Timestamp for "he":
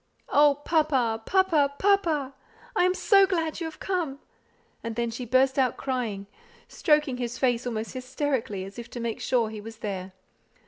9.51-9.61